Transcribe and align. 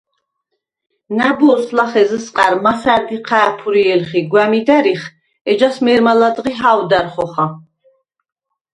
ნა̈ბოზს 1.17 1.67
ლახე 1.77 2.03
ზჷსყა̈რ 2.09 2.53
მასა̈რდ 2.63 3.07
იჴა̄̈ფიე̄ლხ 3.17 4.11
ი 4.19 4.21
გვა̈მიდ 4.31 4.69
ა̈რიხ, 4.77 5.03
ეჯას 5.51 5.77
მე̄რმა 5.85 6.13
ლა̈დღი 6.19 6.53
ჰა̄ვდა̈რ 6.59 7.07
ხოხა. 7.13 7.45